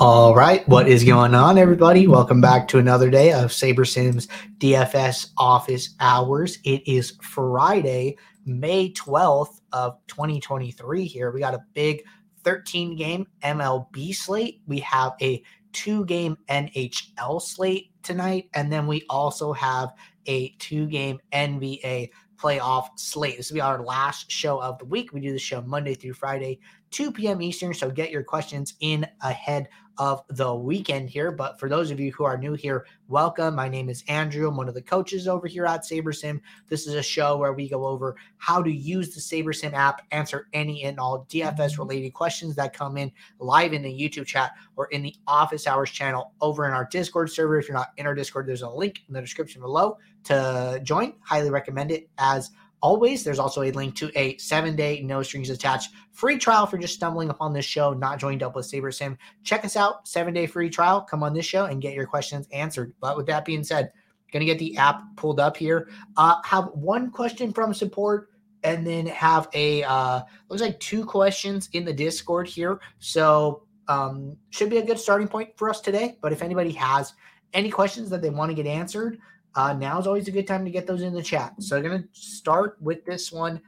[0.00, 2.06] All right, what is going on, everybody?
[2.06, 4.26] Welcome back to another day of SaberSim's
[4.56, 6.58] DFS office hours.
[6.64, 8.16] It is Friday,
[8.46, 11.30] May 12th of 2023 here.
[11.30, 12.02] We got a big
[12.42, 14.62] 13 game MLB slate.
[14.66, 15.42] We have a
[15.72, 19.90] two game NHL slate tonight, and then we also have
[20.26, 22.08] a two game NBA
[22.42, 23.36] playoff slate.
[23.36, 25.12] This will be our last show of the week.
[25.12, 26.58] We do the show Monday through Friday,
[26.90, 27.40] 2 p.m.
[27.40, 27.72] Eastern.
[27.72, 29.68] So get your questions in ahead
[29.98, 31.30] of the weekend here.
[31.30, 33.54] But for those of you who are new here, welcome.
[33.54, 34.48] My name is Andrew.
[34.48, 36.40] I'm one of the coaches over here at SaberSim.
[36.68, 40.48] This is a show where we go over how to use the SaberSim app, answer
[40.52, 41.82] any and all DFS mm-hmm.
[41.82, 45.90] related questions that come in live in the YouTube chat or in the office hours
[45.90, 47.58] channel over in our Discord server.
[47.58, 51.14] If you're not in our Discord, there's a link in the description below to join.
[51.20, 52.50] Highly recommend it as
[52.82, 56.76] always, there's also a link to a seven day, no strings attached free trial for
[56.76, 59.16] just stumbling upon this show, not joined up with SaberSim.
[59.44, 61.00] Check us out, seven day free trial.
[61.00, 62.92] Come on this show and get your questions answered.
[63.00, 63.92] But with that being said,
[64.32, 65.88] gonna get the app pulled up here.
[66.16, 68.30] Uh, have one question from support
[68.64, 72.80] and then have a uh, looks like two questions in the Discord here.
[72.98, 76.18] So um, should be a good starting point for us today.
[76.20, 77.14] But if anybody has
[77.52, 79.18] any questions that they want to get answered,
[79.54, 81.54] uh, now is always a good time to get those in the chat.
[81.60, 83.60] So I'm going to start with this one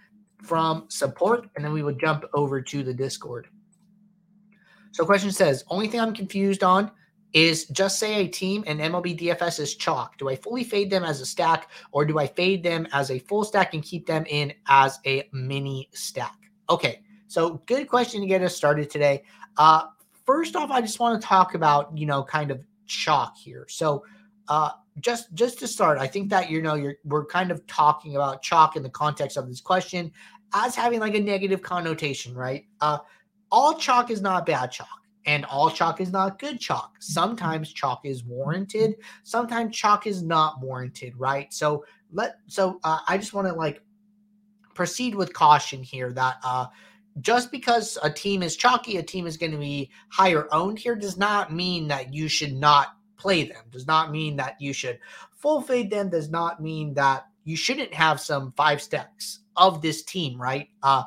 [0.42, 3.48] from support, and then we will jump over to the Discord.
[4.92, 6.90] So question says, only thing I'm confused on
[7.32, 10.16] is just say a team and MLB DFS is chalk.
[10.18, 13.18] Do I fully fade them as a stack or do I fade them as a
[13.18, 16.36] full stack and keep them in as a mini stack?
[16.70, 19.24] Okay, so good question to get us started today.
[19.56, 19.86] Uh,
[20.24, 23.66] first off, I just want to talk about, you know, kind of chalk here.
[23.68, 24.04] So
[24.48, 28.16] uh, just just to start, I think that you know you're we're kind of talking
[28.16, 30.12] about chalk in the context of this question
[30.54, 32.64] as having like a negative connotation, right?
[32.80, 32.98] Uh,
[33.50, 34.88] all chalk is not bad chalk,
[35.26, 36.94] and all chalk is not good chalk.
[37.00, 41.52] Sometimes chalk is warranted, sometimes chalk is not warranted, right?
[41.52, 43.82] So let so uh, I just want to like
[44.74, 46.66] proceed with caution here that uh
[47.20, 50.96] just because a team is chalky, a team is going to be higher owned here
[50.96, 52.88] does not mean that you should not
[53.24, 53.64] play them.
[53.70, 54.98] Does not mean that you should
[55.34, 56.10] full fade them.
[56.10, 60.68] Does not mean that you shouldn't have some five stacks of this team, right?
[60.82, 61.04] Uh,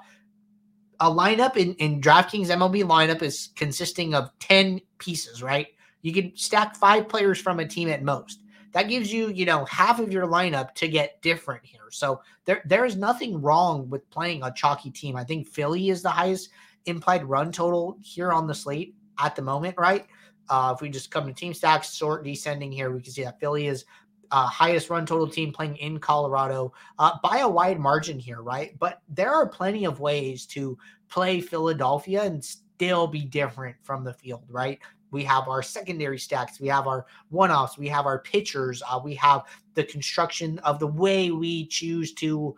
[0.99, 5.67] a lineup in, in DraftKings MLB lineup is consisting of 10 pieces, right?
[6.01, 8.41] You can stack five players from a team at most.
[8.71, 11.91] That gives you, you know, half of your lineup to get different here.
[11.91, 15.15] So there there is nothing wrong with playing a chalky team.
[15.15, 16.49] I think Philly is the highest
[16.85, 20.07] implied run total here on the slate at the moment, right?
[20.49, 23.39] Uh, if we just come to team stacks, sort descending here, we can see that
[23.39, 23.85] Philly is
[24.31, 28.77] uh, highest run total team playing in Colorado uh, by a wide margin here, right?
[28.79, 30.77] But there are plenty of ways to
[31.09, 34.79] play Philadelphia and still be different from the field, right?
[35.09, 38.99] We have our secondary stacks, we have our one offs, we have our pitchers, uh,
[39.01, 39.43] we have
[39.73, 42.55] the construction of the way we choose to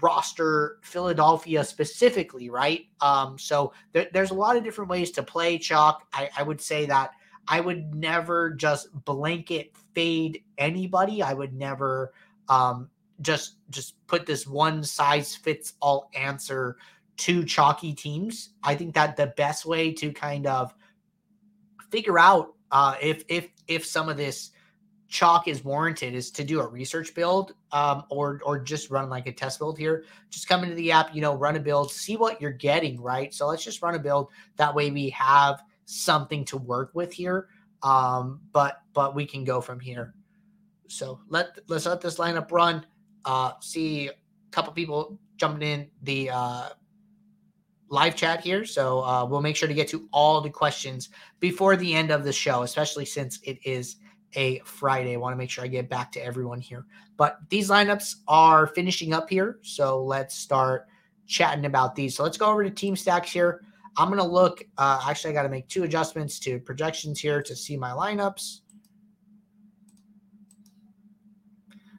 [0.00, 2.86] roster Philadelphia specifically, right?
[3.00, 6.06] Um, so there, there's a lot of different ways to play chalk.
[6.12, 7.10] I, I would say that
[7.48, 11.22] I would never just blanket fade anybody.
[11.22, 12.12] I would never
[12.48, 12.88] um,
[13.20, 16.76] just just put this one size fits all answer
[17.18, 18.50] to chalky teams.
[18.62, 20.74] I think that the best way to kind of
[21.90, 24.50] figure out uh, if if if some of this
[25.12, 29.26] chalk is warranted is to do a research build um, or or just run like
[29.26, 30.04] a test build here.
[30.30, 33.32] Just come into the app you know run a build see what you're getting right?
[33.34, 34.28] So let's just run a build.
[34.56, 37.48] That way we have something to work with here
[37.82, 40.14] um, but but we can go from here.
[40.88, 42.86] So let let's let this lineup run.
[43.26, 44.12] Uh, see a
[44.50, 46.68] couple people jumping in the uh,
[47.90, 48.64] live chat here.
[48.64, 52.24] So uh, we'll make sure to get to all the questions before the end of
[52.24, 53.96] the show especially since it is
[54.34, 55.14] a Friday.
[55.14, 56.86] I want to make sure I get back to everyone here.
[57.16, 59.58] But these lineups are finishing up here.
[59.62, 60.86] So let's start
[61.26, 62.16] chatting about these.
[62.16, 63.62] So let's go over to team stacks here.
[63.96, 64.64] I'm going to look.
[64.78, 68.60] Uh, actually, I got to make two adjustments to projections here to see my lineups.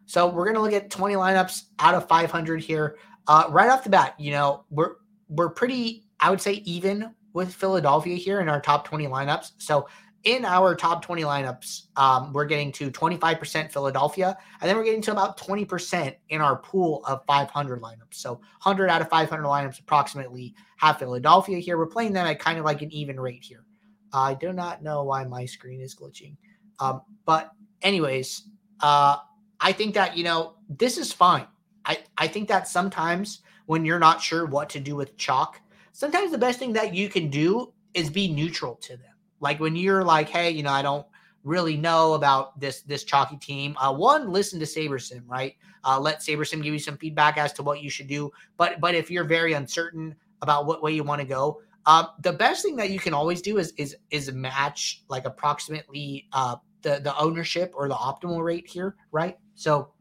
[0.05, 2.97] So we're going to look at 20 lineups out of 500 here.
[3.27, 4.95] Uh, right off the bat, you know, we're
[5.29, 9.53] we're pretty, I would say, even with Philadelphia here in our top 20 lineups.
[9.57, 9.87] So
[10.23, 15.01] in our top 20 lineups, um, we're getting to 25% Philadelphia, and then we're getting
[15.01, 18.13] to about 20% in our pool of 500 lineups.
[18.13, 21.77] So 100 out of 500 lineups approximately have Philadelphia here.
[21.77, 23.65] We're playing them at kind of like an even rate here.
[24.13, 26.37] I do not know why my screen is glitching.
[26.79, 28.43] Um, but, anyways,
[28.79, 29.17] uh,
[29.59, 31.47] I think that, you know, this is fine.
[31.85, 35.59] I, I think that sometimes when you're not sure what to do with chalk,
[35.91, 39.75] sometimes the best thing that you can do is be neutral to them like when
[39.75, 41.05] you're like, hey, you know, I don't
[41.43, 43.75] really know about this this chalky team.
[43.79, 45.55] Uh, one, listen to SaberSim, right?
[45.83, 48.31] Uh, let SaberSim give you some feedback as to what you should do.
[48.57, 52.33] But but if you're very uncertain about what way you want to go, uh, the
[52.33, 56.99] best thing that you can always do is is is match like approximately uh, the
[57.03, 59.37] the ownership or the optimal rate here, right?
[59.55, 59.91] So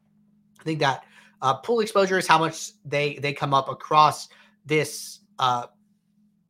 [0.61, 1.05] I think that
[1.40, 4.28] uh, pool exposure is how much they they come up across
[4.64, 5.67] this uh,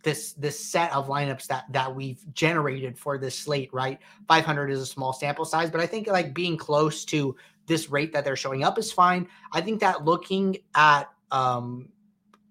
[0.03, 3.99] this this set of lineups that that we've generated for this slate, right?
[4.29, 8.13] 500 is a small sample size, but I think like being close to this rate
[8.13, 9.29] that they're showing up is fine.
[9.53, 11.89] I think that looking at um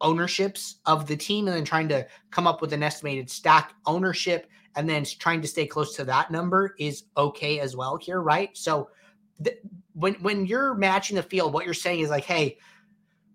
[0.02, 4.48] ownerships of the team and then trying to come up with an estimated stack ownership
[4.76, 8.56] and then trying to stay close to that number is okay as well here, right?
[8.58, 8.90] So
[9.44, 9.60] th-
[9.94, 12.58] when when you're matching the field, what you're saying is like, hey,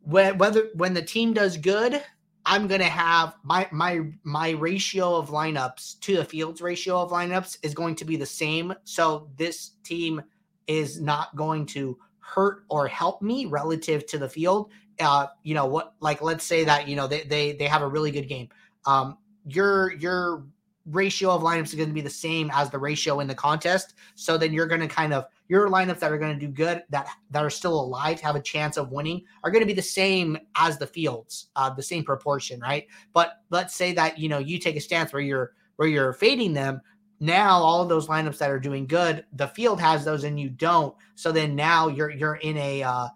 [0.03, 2.03] whether when the team does good,
[2.47, 7.59] I'm gonna have my my my ratio of lineups to the field's ratio of lineups
[7.63, 8.73] is going to be the same.
[8.85, 10.23] So this team
[10.69, 14.71] is not going to hurt or help me relative to the field.
[15.01, 15.95] Uh, you know what?
[16.01, 18.49] Like, let's say that you know they they they have a really good game.
[18.87, 20.47] Um, your your
[20.87, 23.95] ratio of lineups is going to be the same as the ratio in the contest.
[24.15, 26.83] So then you're going to kind of your lineups that are going to do good
[26.91, 29.83] that that are still alive have a chance of winning are going to be the
[29.83, 32.87] same as the fields, uh, the same proportion, right?
[33.13, 36.53] But let's say that you know you take a stance where you're where you're fading
[36.53, 36.81] them.
[37.21, 40.51] Now all of those lineups that are doing good, the field has those and you
[40.51, 40.95] don't.
[41.15, 43.09] So then now you're you're in a uh,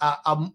[0.00, 0.52] a, a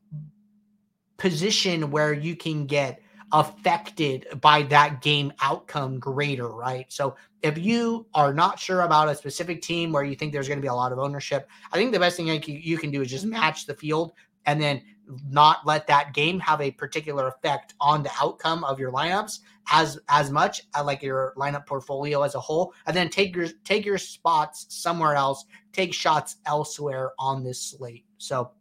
[1.17, 3.01] position where you can get
[3.33, 6.85] affected by that game outcome greater, right?
[6.89, 10.59] So if you are not sure about a specific team where you think there's going
[10.59, 13.09] to be a lot of ownership, I think the best thing you can do is
[13.09, 14.13] just match the field
[14.45, 14.81] and then
[15.29, 19.39] not let that game have a particular effect on the outcome of your lineups
[19.71, 22.73] as as much uh, like your lineup portfolio as a whole.
[22.85, 28.05] And then take your take your spots somewhere else take shots elsewhere on this slate.
[28.17, 28.51] So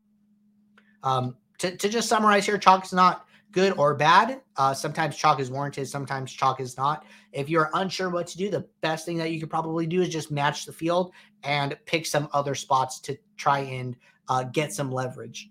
[1.03, 4.41] um to, to just summarize here chalk's not good or bad.
[4.57, 7.05] Uh, sometimes chalk is warranted, sometimes chalk is not.
[7.33, 10.09] If you're unsure what to do, the best thing that you could probably do is
[10.09, 11.13] just match the field
[11.43, 13.97] and pick some other spots to try and
[14.29, 15.51] uh, get some leverage.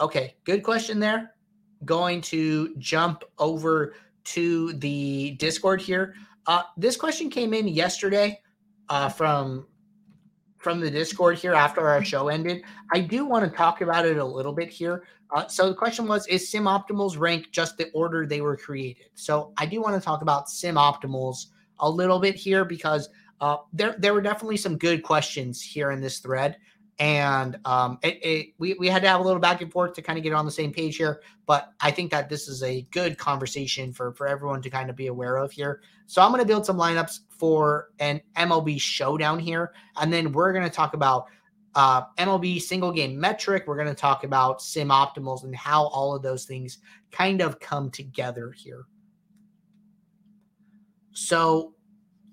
[0.00, 1.34] Okay, good question there.
[1.84, 3.94] Going to jump over
[4.24, 6.14] to the Discord here.
[6.46, 8.40] Uh, this question came in yesterday
[8.88, 9.66] uh, from
[10.60, 12.62] from the Discord here after our show ended.
[12.92, 15.04] I do want to talk about it a little bit here.
[15.34, 19.06] Uh, so the question was, is Sim Optimals rank just the order they were created?
[19.14, 21.46] So I do want to talk about Sim Optimals
[21.78, 23.08] a little bit here because
[23.40, 26.58] uh, there there were definitely some good questions here in this thread,
[27.00, 30.02] and um, it, it, we we had to have a little back and forth to
[30.02, 31.22] kind of get on the same page here.
[31.46, 34.96] But I think that this is a good conversation for for everyone to kind of
[34.96, 35.80] be aware of here.
[36.06, 40.52] So I'm going to build some lineups for an MLB showdown here, and then we're
[40.52, 41.26] going to talk about
[41.74, 43.64] uh, MLB single game metric.
[43.66, 46.78] We're going to talk about sim optimals and how all of those things
[47.10, 48.84] kind of come together here.
[51.12, 51.72] So,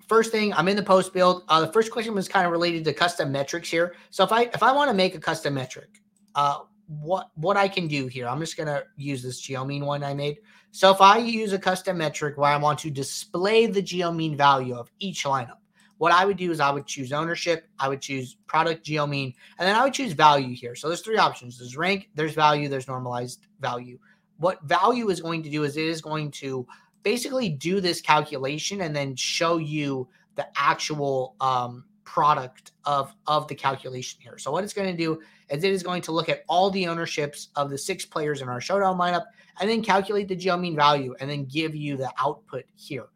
[0.07, 1.43] first thing, I'm in the post build.
[1.47, 3.95] Uh, the first question was kind of related to custom metrics here.
[4.09, 6.01] So, if I if I want to make a custom metric,
[6.35, 10.13] uh, what what I can do here, I'm just to use this geomean one I
[10.13, 10.37] made.
[10.71, 14.75] So, if I use a custom metric where I want to display the geomean value
[14.75, 15.57] of each lineup,
[15.97, 19.33] what I would do is I would choose ownership, I would choose product geo mean,
[19.57, 20.75] and then I would choose value here.
[20.75, 21.57] So there's three options.
[21.57, 23.97] There's rank, there's value, there's normalized value.
[24.37, 26.67] What value is going to do is it is going to
[27.07, 33.55] basically do this calculation and then show you the actual um, product of of the
[33.55, 34.37] calculation here.
[34.37, 36.85] So what it's going to do is it is going to look at all the
[36.85, 39.23] ownerships of the six players in our showdown lineup
[39.61, 43.07] and then calculate the geo mean value and then give you the output here.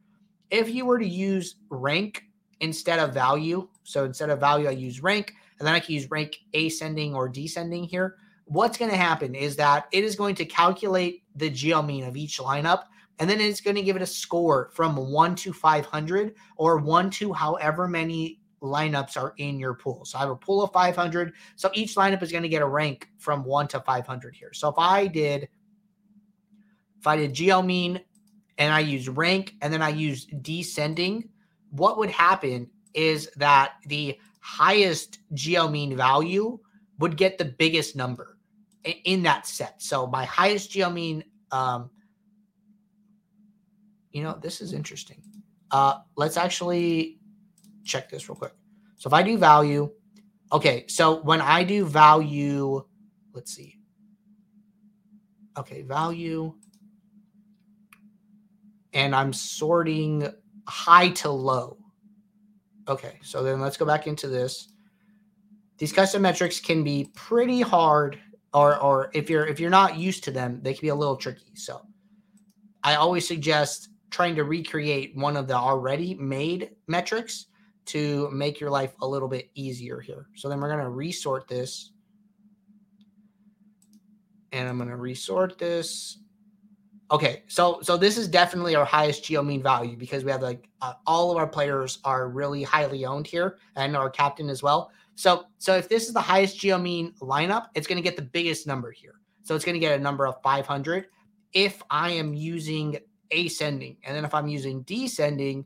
[0.50, 2.24] If you were to use rank
[2.62, 3.67] instead of value.
[3.83, 7.27] So instead of value, I use rank, and then I can use rank ascending or
[7.27, 8.15] descending here.
[8.45, 12.15] What's going to happen is that it is going to calculate the geo mean of
[12.15, 12.83] each lineup,
[13.20, 17.10] and then it's going to give it a score from one to 500 or one
[17.12, 20.06] to however many lineups are in your pool.
[20.06, 21.34] So I have a pool of 500.
[21.56, 24.53] So each lineup is going to get a rank from one to 500 here.
[24.53, 25.50] So if I did,
[27.00, 28.01] if I did geo mean
[28.58, 31.30] and I use rank and then I use descending,
[31.72, 36.60] what would happen is that the highest geo mean value
[37.00, 38.38] would get the biggest number
[38.84, 39.82] in, that set.
[39.82, 41.89] So my highest geo mean, um,
[44.12, 45.22] you know, this is interesting.
[45.72, 47.20] Uh, let's actually
[47.84, 48.53] check this real quick.
[48.98, 49.89] So if I do value,
[50.51, 52.84] okay, so when I do value,
[53.34, 53.77] let's see.
[55.58, 56.53] Okay, value.
[58.94, 60.27] And I'm sorting
[60.68, 61.77] high to low.
[62.88, 64.70] Okay, so then let's go back into this.
[65.77, 68.20] These custom metrics can be pretty hard,
[68.53, 71.15] or or if you're if you're not used to them, they can be a little
[71.15, 71.56] tricky.
[71.56, 71.82] So
[72.84, 77.48] I always suggest trying to recreate one of the already made metrics
[77.86, 80.27] to make your life a little bit easier here.
[80.36, 81.94] So then we're going to resort this.
[84.51, 86.20] And I'm going to resort this.
[87.10, 90.70] Okay, so so this is definitely our highest geo mean value because we have like
[90.82, 94.91] uh, all of our players are really highly owned here and our captain as well.
[95.15, 98.22] So so if this is the highest geo mean lineup, it's going to get the
[98.22, 99.15] biggest number here.
[99.44, 101.08] So it's going to get a number of 500
[101.53, 102.98] if I am using
[103.31, 103.97] ascending.
[104.03, 105.65] And then if I'm using descending,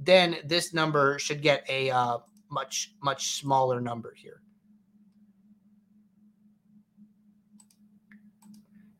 [0.00, 2.18] then this number should get a uh,
[2.50, 4.40] much, much smaller number here.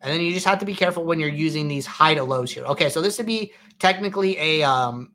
[0.01, 2.53] And then you just have to be careful when you're using these high to lows
[2.53, 2.65] here.
[2.65, 5.13] Okay, so this would be technically a um,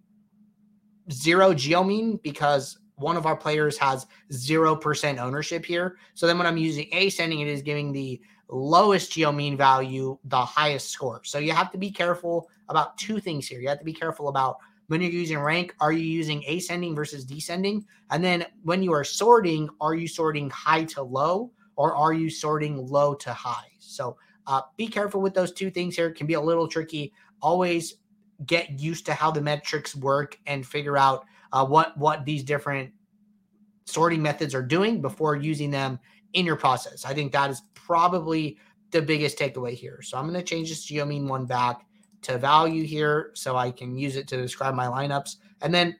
[1.11, 5.97] zero geomean because one of our players has 0% ownership here.
[6.15, 10.43] So then when I'm using ascending, it is giving the lowest geo mean value the
[10.43, 11.21] highest score.
[11.23, 13.59] So you have to be careful about two things here.
[13.59, 14.57] You have to be careful about
[14.87, 17.85] when you're using rank, are you using ascending versus descending?
[18.09, 22.29] And then when you are sorting, are you sorting high to low or are you
[22.29, 23.69] sorting low to high?
[23.77, 26.07] So uh, be careful with those two things here.
[26.07, 27.13] It can be a little tricky.
[27.39, 27.95] Always
[28.47, 32.91] get used to how the metrics work and figure out uh, what what these different
[33.85, 35.99] sorting methods are doing before using them
[36.33, 37.05] in your process.
[37.05, 38.57] I think that is probably
[38.91, 40.01] the biggest takeaway here.
[40.01, 41.85] So I'm going to change this geomean one back
[42.23, 45.37] to value here so I can use it to describe my lineups.
[45.61, 45.97] And then,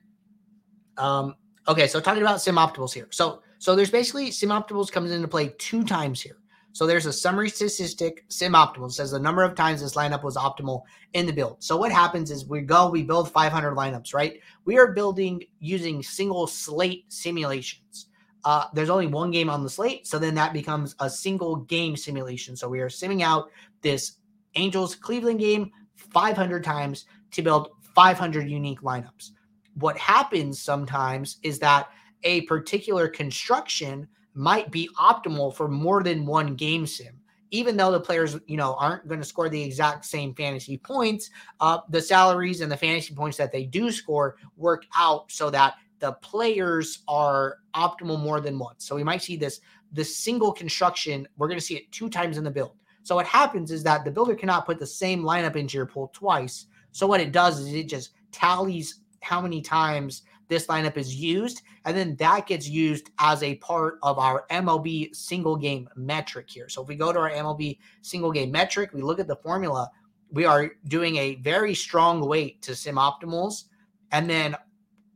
[0.98, 1.36] um,
[1.68, 3.08] okay, so talking about sim optimals here.
[3.12, 6.38] So, so there's basically sim optimals comes into play two times here.
[6.72, 10.36] So there's a summary statistic sim optimal says the number of times this lineup was
[10.36, 10.84] optimal
[11.14, 11.64] in the build.
[11.64, 14.40] So what happens is we go, we build 500 lineups, right?
[14.66, 18.08] We are building using single slate simulations.
[18.46, 21.98] Uh, there's only one game on the slate, so then that becomes a single game
[21.98, 22.56] simulation.
[22.56, 23.50] So we are simming out
[23.82, 24.14] this
[24.56, 29.32] Angels Cleveland game 500 times to build 500 unique lineups.
[29.76, 31.90] What happens sometimes is that
[32.24, 37.16] a particular construction might be optimal for more than one game sim.
[37.52, 41.32] Even though the players, you know, aren't going to score the exact same fantasy points,
[41.60, 45.74] uh, the salaries and the fantasy points that they do score work out so that
[46.00, 48.86] the players are optimal more than once.
[48.86, 51.28] So we might see this the single construction.
[51.38, 52.76] We're going to see it two times in the build.
[53.10, 56.12] So what happens is that the builder cannot put the same lineup into your pool
[56.14, 56.68] twice.
[56.92, 61.64] So what it does is it just tallies how many times this lineup is used,
[61.86, 66.70] and then that gets used as a part of our MLB single game metric here.
[66.70, 69.90] So if we go to our MLB single game metric, we look at the formula,
[70.30, 73.64] we are doing a very strong weight to sim optimals,
[74.12, 74.56] and then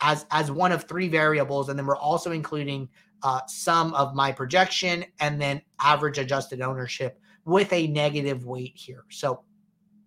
[0.01, 2.89] as as one of three variables, and then we're also including
[3.21, 9.05] uh, some of my projection and then average adjusted ownership with a negative weight here.
[9.09, 9.43] So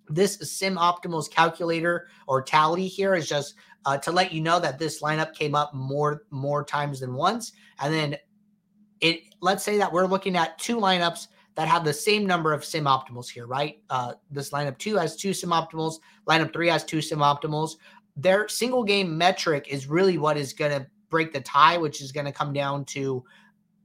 [0.09, 4.79] this sim optimals calculator or tally here is just uh, to let you know that
[4.79, 7.53] this lineup came up more more times than once.
[7.81, 8.17] And then
[9.01, 12.65] it let's say that we're looking at two lineups that have the same number of
[12.65, 13.81] sim optimals here right?
[13.91, 15.97] Uh, this lineup two has two sim optimals
[16.29, 17.77] lineup three has two sim optimals
[18.17, 22.13] their single game metric is really what is going to break the tie which is
[22.13, 23.23] going to come down to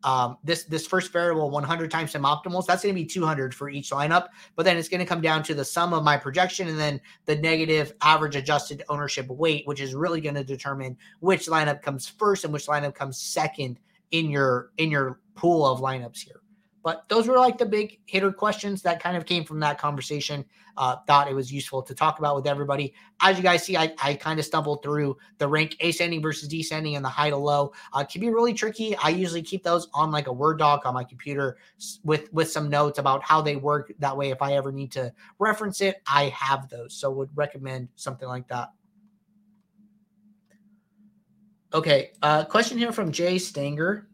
[0.03, 3.69] um, this this first variable 100 times sim optimals that's going to be 200 for
[3.69, 6.67] each lineup but then it's going to come down to the sum of my projection
[6.67, 11.47] and then the negative average adjusted ownership weight which is really going to determine which
[11.47, 13.79] lineup comes first and which lineup comes second
[14.11, 16.40] in your in your pool of lineups here
[16.83, 20.45] but those were like the big hitter questions that kind of came from that conversation.
[20.77, 22.93] Uh, thought it was useful to talk about with everybody.
[23.19, 26.95] As you guys see, I, I kind of stumbled through the rank ascending versus descending
[26.95, 27.73] and the high to low.
[27.93, 28.95] Uh, can be really tricky.
[28.95, 31.57] I usually keep those on like a Word doc on my computer
[32.03, 33.91] with with some notes about how they work.
[33.99, 36.93] That way, if I ever need to reference it, I have those.
[36.93, 38.69] So would recommend something like that.
[41.73, 44.07] Okay, uh, question here from Jay Stanger.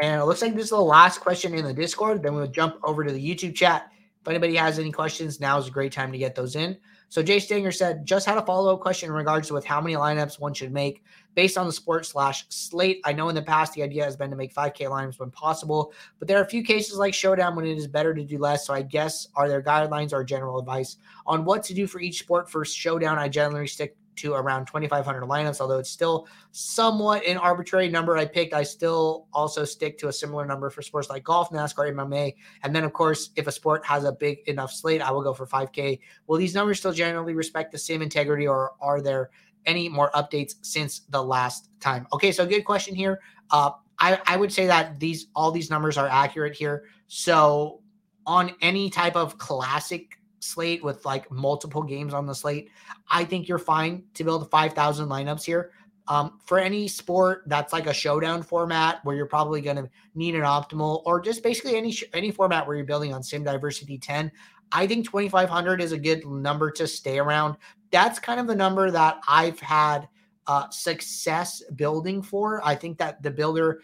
[0.00, 2.22] And it looks like this is the last question in the Discord.
[2.22, 3.90] Then we'll jump over to the YouTube chat.
[4.20, 6.76] If anybody has any questions, now is a great time to get those in.
[7.10, 9.94] So Jay Stanger said, just had a follow-up question in regards to with how many
[9.94, 11.02] lineups one should make
[11.34, 13.00] based on the sport slash slate.
[13.04, 15.94] I know in the past the idea has been to make 5K lineups when possible,
[16.18, 18.66] but there are a few cases like Showdown when it is better to do less.
[18.66, 22.18] So I guess are there guidelines or general advice on what to do for each
[22.18, 22.50] sport?
[22.50, 27.88] For Showdown, I generally stick to around 2,500 lineups, although it's still somewhat an arbitrary
[27.88, 28.54] number I picked.
[28.54, 32.34] I still also stick to a similar number for sports like golf, NASCAR, MMA.
[32.62, 35.34] And then, of course, if a sport has a big enough slate, I will go
[35.34, 36.00] for 5K.
[36.26, 39.30] Will these numbers still generally respect the same integrity, or are there
[39.66, 42.06] any more updates since the last time?
[42.12, 43.20] Okay, so good question here.
[43.50, 46.84] Uh, I, I would say that these all these numbers are accurate here.
[47.08, 47.82] So
[48.26, 52.70] on any type of classic slate with like multiple games on the slate,
[53.10, 55.72] I think you're fine to build 5,000 lineups here.
[56.08, 60.34] Um, for any sport that's like a showdown format where you're probably going to need
[60.34, 64.32] an optimal or just basically any any format where you're building on sim diversity 10
[64.72, 67.56] i think 2500 is a good number to stay around
[67.90, 70.08] that's kind of the number that i've had
[70.46, 73.82] uh, success building for i think that the builder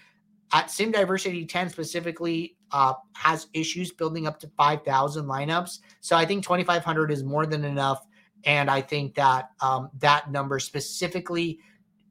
[0.54, 6.24] at sim diversity 10 specifically uh, has issues building up to 5000 lineups so i
[6.26, 8.06] think 2500 is more than enough
[8.44, 11.58] and i think that um, that number specifically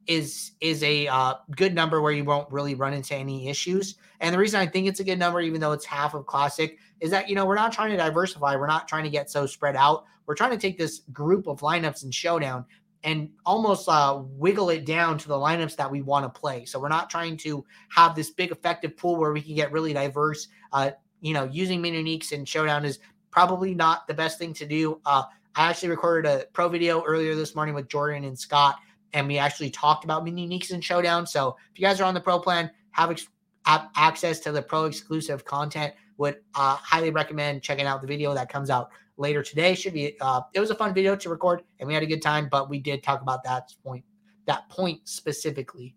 [0.06, 3.96] is is a uh, good number where you won't really run into any issues.
[4.20, 6.78] And the reason I think it's a good number, even though it's half of classic,
[7.00, 8.56] is that you know we're not trying to diversify.
[8.56, 10.04] We're not trying to get so spread out.
[10.26, 12.64] We're trying to take this group of lineups in showdown
[13.04, 16.64] and almost uh, wiggle it down to the lineups that we want to play.
[16.64, 19.92] So we're not trying to have this big effective pool where we can get really
[19.92, 20.48] diverse.
[20.72, 22.98] Uh, you know, using mini uniques in showdown is
[23.30, 25.00] probably not the best thing to do.
[25.04, 28.76] Uh, I actually recorded a pro video earlier this morning with Jordan and Scott
[29.14, 31.26] and we actually talked about mini uniques and showdown.
[31.26, 33.28] So if you guys are on the pro plan, have, ex-
[33.64, 35.94] have access to the pro exclusive content.
[36.18, 39.74] Would uh, highly recommend checking out the video that comes out later today.
[39.74, 42.22] Should be uh, it was a fun video to record, and we had a good
[42.22, 42.48] time.
[42.50, 44.04] But we did talk about that point
[44.46, 45.94] that point specifically.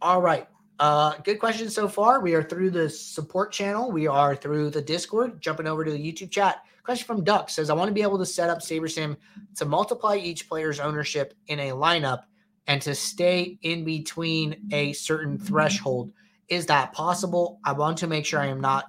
[0.00, 0.48] All right.
[0.80, 2.20] Uh, good questions so far.
[2.20, 3.92] We are through the support channel.
[3.92, 5.40] We are through the Discord.
[5.40, 6.62] Jumping over to the YouTube chat.
[6.82, 9.16] Question from Duck says, I want to be able to set up SaberSim
[9.56, 12.24] to multiply each player's ownership in a lineup
[12.66, 16.12] and to stay in between a certain threshold.
[16.48, 17.60] Is that possible?
[17.64, 18.84] I want to make sure I am not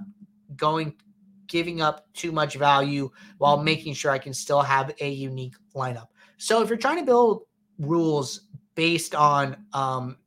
[0.58, 0.96] going
[1.48, 6.08] giving up too much value while making sure I can still have a unique lineup.
[6.38, 7.44] So if you're trying to build
[7.80, 10.18] rules based on um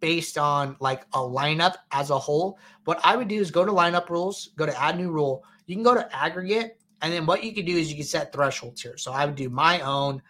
[0.00, 3.72] based on like a lineup as a whole, what I would do is go to
[3.72, 7.42] lineup rules, go to add new rule, you can go to aggregate, and then what
[7.42, 8.98] you can do is you can set thresholds here.
[8.98, 10.20] So I would do my own.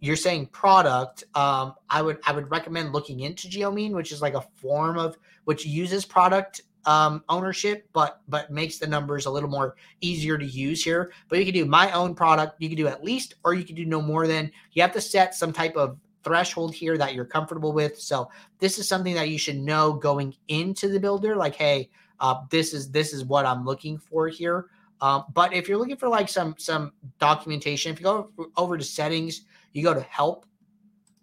[0.00, 1.24] You're saying product.
[1.34, 5.16] Um, I would I would recommend looking into Geomean, which is like a form of
[5.44, 10.44] which uses product um, ownership, but but makes the numbers a little more easier to
[10.46, 11.12] use here.
[11.28, 12.56] But you can do my own product.
[12.60, 14.50] You can do at least, or you can do no more than.
[14.72, 18.00] You have to set some type of threshold here that you're comfortable with.
[18.00, 21.36] So this is something that you should know going into the builder.
[21.36, 24.66] Like, hey, uh, this is this is what I'm looking for here.
[25.00, 28.84] Um, but if you're looking for like some some documentation, if you go over to
[28.84, 30.46] settings, you go to help,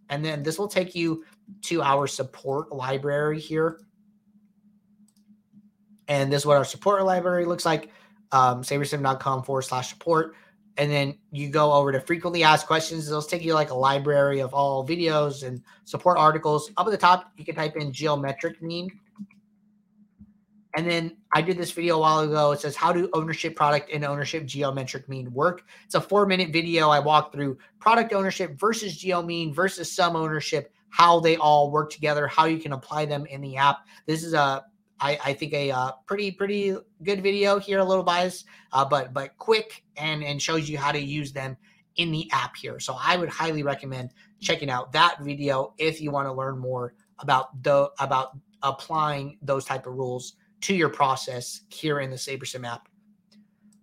[0.10, 1.24] and then this will take you
[1.64, 3.80] to our support library here.
[6.08, 7.90] And this is what our support library looks like.
[8.32, 10.36] Um, sabersim.com forward slash support.
[10.78, 13.08] And then you go over to frequently asked questions.
[13.08, 16.72] It'll take you like a library of all videos and support articles.
[16.78, 18.90] Up at the top, you can type in geometric mean
[20.76, 22.52] and then I did this video a while ago.
[22.52, 25.64] It says, How do ownership, product, and ownership geometric mean work?
[25.86, 26.90] It's a four minute video.
[26.90, 31.92] I walk through product ownership versus geo mean versus sum ownership, how they all work
[31.92, 33.80] together, how you can apply them in the app.
[34.08, 34.66] This is a
[35.04, 39.14] I, I think a uh, pretty pretty good video here, a little biased, uh, but
[39.14, 41.58] but quick and and shows you how to use them
[41.98, 42.80] in the app here.
[42.80, 46.94] So I would highly recommend checking out that video if you want to learn more
[47.20, 52.66] about the about applying those type of rules to your process here in the SaberSim
[52.66, 52.88] app.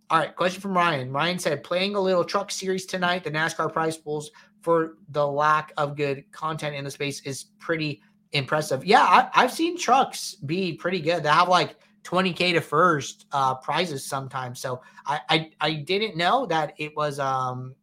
[0.09, 1.13] All right, question from Ryan.
[1.13, 4.31] Ryan said, playing a little truck series tonight, the NASCAR prize pools
[4.63, 8.03] for the lack of good content in the space is pretty
[8.33, 8.85] impressive.
[8.85, 11.23] Yeah, I, have seen trucks be pretty good.
[11.23, 14.61] They have like 20k to first uh, prizes sometimes.
[14.61, 17.75] So I, I I didn't know that it was um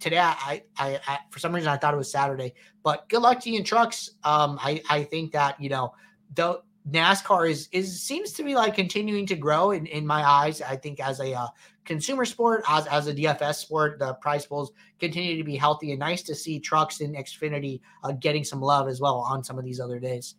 [0.00, 0.18] today.
[0.18, 2.54] I, I I for some reason I thought it was Saturday.
[2.82, 4.10] But good luck to you in trucks.
[4.22, 5.94] Um, I I think that you know
[6.34, 10.60] though NASCAR is is seems to be like continuing to grow in, in my eyes.
[10.60, 11.48] I think as a uh,
[11.86, 16.00] consumer sport, as as a DFS sport, the prize pools continue to be healthy and
[16.00, 19.64] nice to see trucks in Xfinity uh, getting some love as well on some of
[19.64, 20.34] these other days.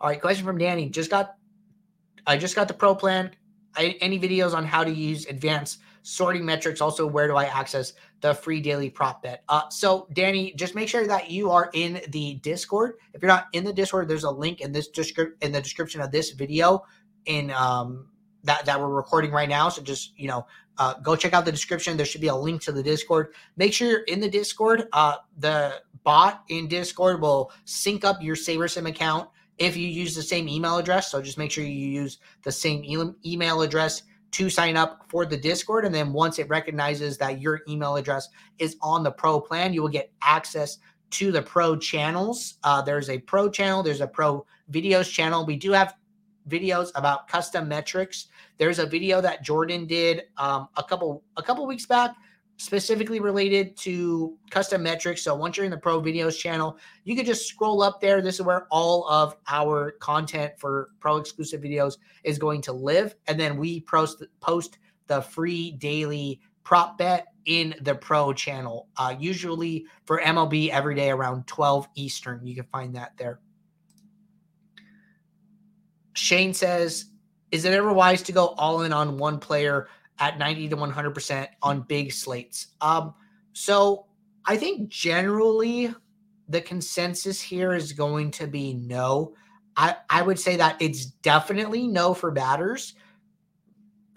[0.00, 0.88] All right, question from Danny.
[0.88, 1.34] Just got
[2.26, 3.32] I just got the pro plan.
[3.74, 6.80] I, any videos on how to use advanced sorting metrics.
[6.80, 9.44] Also, where do I access the free daily prop bet?
[9.48, 12.94] Uh, so, Danny, just make sure that you are in the Discord.
[13.14, 16.00] If you're not in the Discord, there's a link in this description in the description
[16.00, 16.84] of this video
[17.26, 18.08] in um,
[18.44, 19.68] that that we're recording right now.
[19.68, 20.46] So just you know,
[20.78, 21.96] uh, go check out the description.
[21.96, 23.34] There should be a link to the Discord.
[23.56, 24.88] Make sure you're in the Discord.
[24.92, 30.22] Uh, the bot in Discord will sync up your SaberSim account if you use the
[30.22, 31.10] same email address.
[31.10, 35.24] So just make sure you use the same e- email address to sign up for
[35.24, 35.84] the Discord.
[35.84, 39.82] And then once it recognizes that your email address is on the pro plan, you
[39.82, 40.78] will get access
[41.10, 42.58] to the pro channels.
[42.64, 45.44] Uh, there's a pro channel, there's a pro videos channel.
[45.44, 45.94] We do have
[46.48, 48.28] videos about custom metrics.
[48.58, 52.16] There's a video that Jordan did um, a couple a couple weeks back
[52.56, 55.22] specifically related to custom metrics.
[55.22, 58.22] So once you're in the pro videos channel, you can just scroll up there.
[58.22, 63.14] This is where all of our content for pro exclusive videos is going to live.
[63.26, 69.14] And then we post, post the free daily prop bet in the pro channel, uh,
[69.18, 72.46] usually for MLB every day around 12 Eastern.
[72.46, 73.40] You can find that there.
[76.14, 77.06] Shane says,
[77.50, 79.88] Is it ever wise to go all in on one player
[80.22, 82.68] at 90 to 100% on big slates?
[82.80, 83.12] Um,
[83.52, 84.06] so
[84.46, 85.92] I think generally
[86.48, 89.34] the consensus here is going to be no.
[89.76, 92.94] I, I would say that it's definitely no for batters.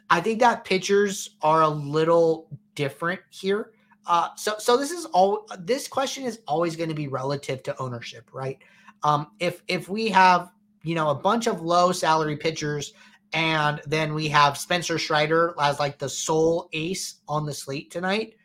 [0.09, 3.71] I think that pitchers are a little different here.
[4.05, 7.81] Uh, so so this is all this question is always going to be relative to
[7.81, 8.59] ownership, right?
[9.01, 10.51] Um, if if we have
[10.83, 12.93] you know a bunch of low salary pitchers
[13.35, 18.35] and then we have Spencer Strider as like the sole ace on the slate tonight,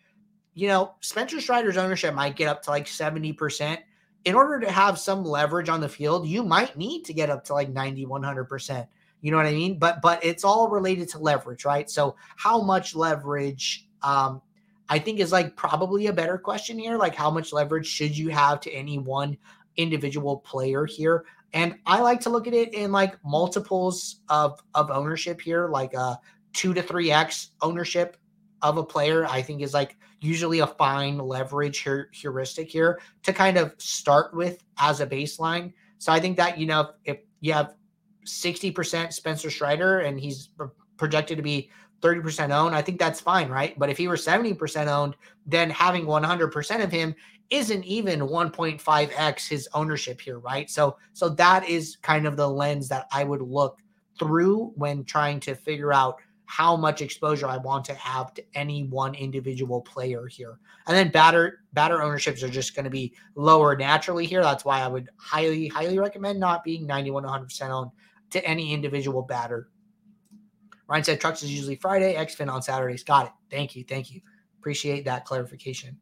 [0.54, 3.80] you know Spencer Strider's ownership might get up to like seventy percent.
[4.26, 7.44] In order to have some leverage on the field, you might need to get up
[7.44, 8.88] to like 90, 100 percent.
[9.22, 9.78] You know what I mean?
[9.78, 11.88] But but it's all related to leverage, right?
[11.88, 14.42] So how much leverage um
[14.88, 16.96] I think is like probably a better question here.
[16.96, 19.38] Like how much leverage should you have to any one
[19.76, 21.24] individual player here?
[21.52, 25.94] And I like to look at it in like multiples of of ownership here, like
[25.94, 26.18] a
[26.52, 28.16] two to three X ownership
[28.62, 33.56] of a player, I think is like usually a fine leverage heuristic here to kind
[33.56, 35.72] of start with as a baseline.
[35.98, 37.74] So I think that, you know, if you have
[38.26, 40.50] 60% Spencer Strider and he's
[40.98, 43.78] projected to be 30% owned, I think that's fine, right?
[43.78, 47.14] But if he were 70% owned, then having 100% of him
[47.50, 50.70] isn't even 1.5x his ownership here, right?
[50.70, 53.80] So so that is kind of the lens that I would look
[54.18, 58.84] through when trying to figure out how much exposure I want to have to any
[58.84, 60.58] one individual player here.
[60.86, 64.42] And then batter batter ownerships are just going to be lower naturally here.
[64.42, 67.90] That's why I would highly highly recommend not being 91 100% owned
[68.30, 69.68] to any individual batter.
[70.90, 73.04] Ryan said trucks is usually Friday, XFIN on Saturdays.
[73.04, 73.32] Got it.
[73.48, 73.84] Thank you.
[73.84, 74.20] Thank you.
[74.58, 75.96] Appreciate that clarification.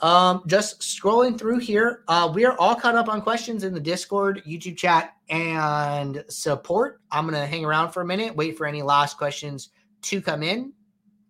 [0.00, 3.80] Um, just scrolling through here, uh, we are all caught up on questions in the
[3.80, 7.00] Discord, YouTube chat, and support.
[7.12, 9.68] I'm gonna hang around for a minute, wait for any last questions
[10.02, 10.72] to come in.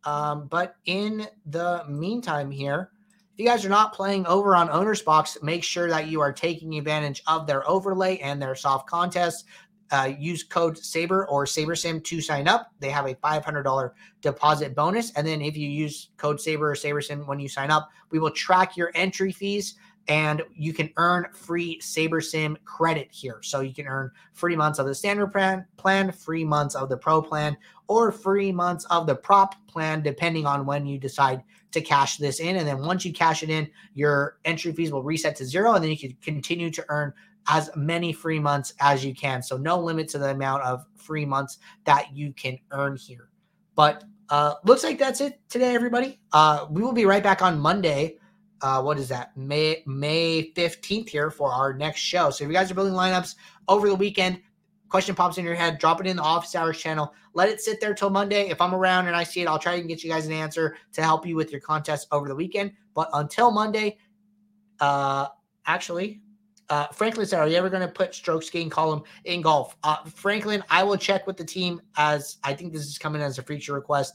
[0.05, 2.91] Um, but in the meantime, here,
[3.35, 6.79] if you guys are not playing over on OwnersBox, make sure that you are taking
[6.79, 9.45] advantage of their overlay and their soft contests.
[9.91, 12.73] Uh, use code Saber or SaberSim to sign up.
[12.79, 15.13] They have a $500 deposit bonus.
[15.13, 18.31] And then if you use code Saber or SaberSim when you sign up, we will
[18.31, 19.75] track your entry fees
[20.09, 23.41] and you can earn free SaberSim credit here.
[23.43, 26.97] So you can earn free months of the standard plan, plan, free months of the
[26.97, 31.81] pro plan, or free months of the prop plan, depending on when you decide to
[31.81, 32.57] cash this in.
[32.57, 35.85] And then once you cash it in, your entry fees will reset to zero, and
[35.85, 37.13] then you can continue to earn
[37.49, 39.43] as many free months as you can.
[39.43, 43.29] So no limit to the amount of free months that you can earn here.
[43.75, 46.21] But uh, looks like that's it today, everybody.
[46.33, 48.17] Uh, we will be right back on Monday.
[48.63, 49.37] Uh, what is that?
[49.37, 52.31] May May 15th here for our next show.
[52.31, 53.35] So if you guys are building lineups
[53.69, 54.41] over the weekend,
[54.89, 57.15] question pops in your head, drop it in the office hours channel.
[57.33, 58.51] Let it sit there till Monday.
[58.51, 60.77] If I'm around and I see it, I'll try and get you guys an answer
[60.93, 62.73] to help you with your contest over the weekend.
[62.95, 63.99] But until Monday,
[64.81, 65.29] uh,
[65.67, 66.21] actually,
[66.71, 70.05] uh, Franklin said, "Are you ever going to put strokes gain column in golf?" Uh,
[70.05, 73.43] Franklin, I will check with the team as I think this is coming as a
[73.43, 74.15] feature request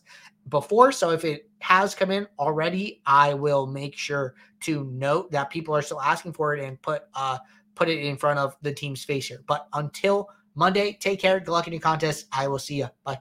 [0.50, 0.92] before.
[0.92, 5.76] So if it has come in already, I will make sure to note that people
[5.76, 7.38] are still asking for it and put uh,
[7.76, 9.44] put it in front of the team's face here.
[9.48, 11.40] But until Monday, take care.
[11.40, 12.28] Good luck in your contest.
[12.32, 12.88] I will see you.
[13.04, 13.20] Bye.